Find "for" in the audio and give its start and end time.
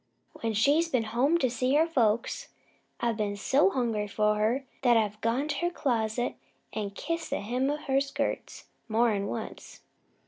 4.07-4.33